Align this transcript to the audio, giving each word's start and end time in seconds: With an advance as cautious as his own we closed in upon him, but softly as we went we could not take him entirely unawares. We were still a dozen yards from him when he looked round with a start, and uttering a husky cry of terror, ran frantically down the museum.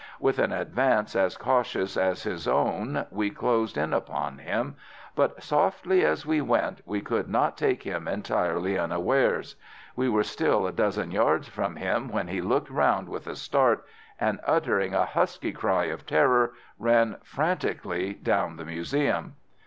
With 0.19 0.39
an 0.39 0.51
advance 0.51 1.15
as 1.15 1.37
cautious 1.37 1.95
as 1.95 2.23
his 2.23 2.47
own 2.47 3.05
we 3.11 3.29
closed 3.29 3.77
in 3.77 3.93
upon 3.93 4.39
him, 4.39 4.75
but 5.15 5.43
softly 5.43 6.03
as 6.03 6.25
we 6.25 6.41
went 6.41 6.81
we 6.87 7.01
could 7.01 7.29
not 7.29 7.55
take 7.55 7.83
him 7.83 8.07
entirely 8.07 8.79
unawares. 8.79 9.57
We 9.95 10.09
were 10.09 10.23
still 10.23 10.65
a 10.65 10.71
dozen 10.71 11.11
yards 11.11 11.49
from 11.49 11.75
him 11.75 12.09
when 12.11 12.29
he 12.29 12.41
looked 12.41 12.71
round 12.71 13.09
with 13.09 13.27
a 13.27 13.35
start, 13.35 13.85
and 14.19 14.39
uttering 14.47 14.95
a 14.95 15.05
husky 15.05 15.51
cry 15.51 15.83
of 15.85 16.07
terror, 16.07 16.53
ran 16.79 17.17
frantically 17.21 18.13
down 18.15 18.55
the 18.57 18.65
museum. 18.65 19.35